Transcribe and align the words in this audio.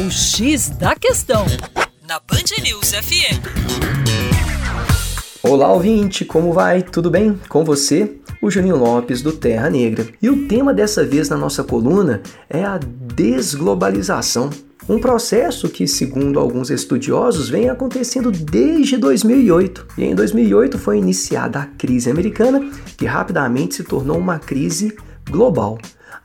O 0.00 0.10
X 0.10 0.70
da 0.70 0.94
Questão, 0.94 1.44
na 2.08 2.18
Band 2.20 2.62
News 2.62 2.92
FM. 2.92 3.36
Olá, 5.42 5.70
ouvinte, 5.70 6.24
como 6.24 6.54
vai? 6.54 6.80
Tudo 6.82 7.10
bem 7.10 7.38
com 7.50 7.62
você? 7.66 8.16
O 8.40 8.50
Juninho 8.50 8.76
Lopes 8.76 9.20
do 9.20 9.30
Terra 9.30 9.68
Negra. 9.68 10.06
E 10.22 10.30
o 10.30 10.48
tema 10.48 10.72
dessa 10.72 11.04
vez 11.04 11.28
na 11.28 11.36
nossa 11.36 11.62
coluna 11.62 12.22
é 12.48 12.64
a 12.64 12.78
desglobalização. 12.78 14.48
Um 14.88 14.98
processo 14.98 15.68
que, 15.68 15.86
segundo 15.86 16.40
alguns 16.40 16.70
estudiosos, 16.70 17.50
vem 17.50 17.68
acontecendo 17.68 18.30
desde 18.30 18.96
2008. 18.96 19.86
E 19.98 20.04
em 20.04 20.14
2008 20.14 20.78
foi 20.78 20.96
iniciada 20.96 21.58
a 21.58 21.66
crise 21.66 22.10
americana, 22.10 22.70
que 22.96 23.04
rapidamente 23.04 23.74
se 23.74 23.84
tornou 23.84 24.16
uma 24.16 24.38
crise 24.38 24.96
global. 25.28 25.78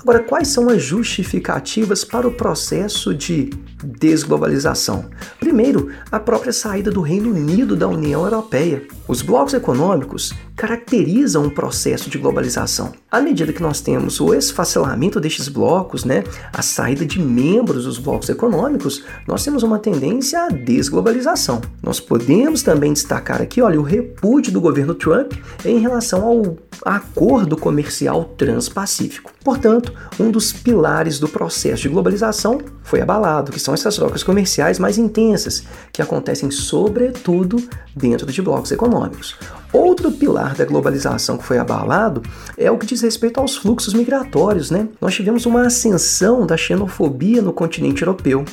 Agora, 0.00 0.20
quais 0.20 0.48
são 0.48 0.68
as 0.68 0.82
justificativas 0.82 2.04
para 2.04 2.26
o 2.26 2.32
processo 2.32 3.14
de 3.14 3.50
desglobalização? 3.84 5.10
Primeiro, 5.38 5.90
a 6.10 6.18
própria 6.18 6.52
saída 6.52 6.90
do 6.90 7.00
Reino 7.00 7.30
Unido 7.30 7.76
da 7.76 7.86
União 7.86 8.24
Europeia. 8.24 8.82
Os 9.12 9.20
blocos 9.20 9.52
econômicos 9.52 10.32
caracterizam 10.56 11.44
um 11.44 11.50
processo 11.50 12.08
de 12.08 12.16
globalização. 12.16 12.92
À 13.10 13.20
medida 13.20 13.52
que 13.52 13.60
nós 13.60 13.82
temos 13.82 14.18
o 14.22 14.32
esfacelamento 14.32 15.20
destes 15.20 15.48
blocos, 15.48 16.02
né, 16.02 16.24
a 16.50 16.62
saída 16.62 17.04
de 17.04 17.20
membros 17.20 17.84
dos 17.84 17.98
blocos 17.98 18.30
econômicos, 18.30 19.04
nós 19.28 19.44
temos 19.44 19.62
uma 19.62 19.78
tendência 19.78 20.44
à 20.44 20.48
desglobalização. 20.48 21.60
Nós 21.82 22.00
podemos 22.00 22.62
também 22.62 22.94
destacar 22.94 23.42
aqui, 23.42 23.60
olha, 23.60 23.78
o 23.78 23.82
repúdio 23.82 24.50
do 24.50 24.62
governo 24.62 24.94
Trump 24.94 25.34
em 25.62 25.78
relação 25.78 26.24
ao 26.24 26.56
acordo 26.82 27.54
comercial 27.54 28.24
transpacífico. 28.24 29.30
Portanto, 29.44 29.92
um 30.18 30.30
dos 30.30 30.52
pilares 30.52 31.18
do 31.18 31.28
processo 31.28 31.82
de 31.82 31.88
globalização 31.88 32.60
foi 32.82 33.00
abalado, 33.00 33.52
que 33.52 33.60
são 33.60 33.74
essas 33.74 33.96
trocas 33.96 34.22
comerciais 34.22 34.78
mais 34.78 34.96
intensas, 34.96 35.64
que 35.92 36.00
acontecem 36.00 36.50
sobretudo 36.50 37.56
dentro 37.94 38.30
de 38.30 38.40
blocos 38.40 38.70
econômicos. 38.70 39.01
economics 39.04 39.61
Outro 39.72 40.12
pilar 40.12 40.54
da 40.54 40.66
globalização 40.66 41.38
que 41.38 41.44
foi 41.44 41.56
abalado 41.56 42.22
é 42.58 42.70
o 42.70 42.76
que 42.76 42.84
diz 42.84 43.00
respeito 43.00 43.40
aos 43.40 43.56
fluxos 43.56 43.94
migratórios, 43.94 44.70
né? 44.70 44.88
Nós 45.00 45.14
tivemos 45.14 45.46
uma 45.46 45.66
ascensão 45.66 46.46
da 46.46 46.56
xenofobia 46.56 47.40
no 47.40 47.54
continente 47.54 48.02
europeu 48.02 48.44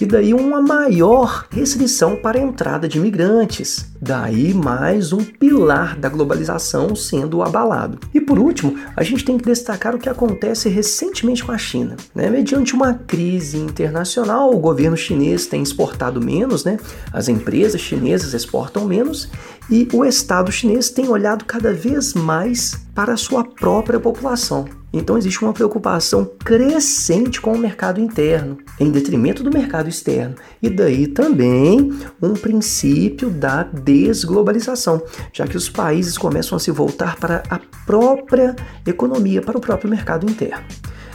e 0.00 0.06
daí 0.06 0.32
uma 0.32 0.62
maior 0.62 1.46
restrição 1.50 2.14
para 2.14 2.38
a 2.38 2.42
entrada 2.42 2.88
de 2.88 2.98
imigrantes. 2.98 3.86
Daí 4.00 4.54
mais 4.54 5.12
um 5.12 5.24
pilar 5.24 5.96
da 5.96 6.08
globalização 6.08 6.94
sendo 6.94 7.42
abalado. 7.42 7.98
E 8.14 8.20
por 8.20 8.38
último, 8.38 8.78
a 8.94 9.02
gente 9.02 9.24
tem 9.24 9.36
que 9.36 9.44
destacar 9.44 9.96
o 9.96 9.98
que 9.98 10.08
acontece 10.08 10.68
recentemente 10.68 11.44
com 11.44 11.50
a 11.50 11.58
China. 11.58 11.96
Né? 12.14 12.30
Mediante 12.30 12.74
uma 12.74 12.94
crise 12.94 13.58
internacional, 13.58 14.54
o 14.54 14.60
governo 14.60 14.96
chinês 14.96 15.46
tem 15.46 15.62
exportado 15.62 16.20
menos, 16.20 16.64
né? 16.64 16.78
as 17.12 17.28
empresas 17.28 17.80
chinesas 17.80 18.34
exportam 18.34 18.84
menos 18.84 19.28
e 19.70 19.88
o 19.92 20.04
Estado 20.04 20.50
chinês 20.68 20.90
tem 20.90 21.08
olhado 21.08 21.46
cada 21.46 21.72
vez 21.72 22.12
mais 22.12 22.78
para 22.94 23.14
a 23.14 23.16
sua 23.16 23.42
própria 23.42 23.98
população. 23.98 24.66
Então 24.92 25.16
existe 25.16 25.40
uma 25.42 25.54
preocupação 25.54 26.30
crescente 26.44 27.40
com 27.40 27.52
o 27.52 27.58
mercado 27.58 27.98
interno, 28.00 28.58
em 28.78 28.90
detrimento 28.90 29.42
do 29.42 29.50
mercado 29.50 29.88
externo. 29.88 30.34
E 30.62 30.68
daí 30.68 31.06
também 31.06 31.90
um 32.20 32.34
princípio 32.34 33.30
da 33.30 33.62
desglobalização, 33.62 35.02
já 35.32 35.46
que 35.46 35.56
os 35.56 35.70
países 35.70 36.18
começam 36.18 36.54
a 36.56 36.60
se 36.60 36.70
voltar 36.70 37.16
para 37.16 37.42
a 37.48 37.58
própria 37.86 38.54
economia, 38.86 39.40
para 39.40 39.56
o 39.56 39.60
próprio 39.60 39.88
mercado 39.88 40.30
interno. 40.30 40.66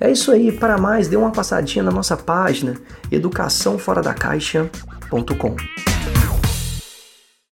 É 0.00 0.08
isso 0.10 0.30
aí, 0.30 0.52
para 0.52 0.78
mais, 0.78 1.08
dê 1.08 1.16
uma 1.16 1.32
passadinha 1.32 1.82
na 1.82 1.90
nossa 1.90 2.16
página 2.16 2.74
educaçãoforadacaixa.com. 3.10 5.87